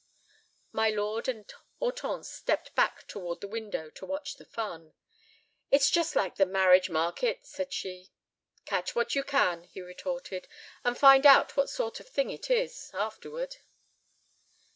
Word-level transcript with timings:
My 0.71 0.89
lord 0.89 1.27
and 1.27 1.47
Hortense 1.77 2.27
stepped 2.27 2.73
back 2.73 3.05
toward 3.05 3.39
the 3.39 3.47
window 3.47 3.91
to 3.91 4.05
watch 4.07 4.33
the 4.37 4.45
fun. 4.47 4.95
"It 5.69 5.81
is 5.81 5.91
just 5.91 6.15
like 6.15 6.37
the 6.37 6.45
marriage 6.47 6.89
market," 6.89 7.45
said 7.45 7.71
she. 7.71 8.09
"Catch 8.65 8.95
what 8.95 9.13
you 9.13 9.23
can," 9.23 9.65
he 9.65 9.79
retorted, 9.81 10.47
"and 10.83 10.97
find 10.97 11.23
out 11.27 11.55
what 11.55 11.69
sort 11.69 11.99
of 11.99 12.09
thing 12.09 12.31
it 12.31 12.49
is—afterward." 12.49 13.57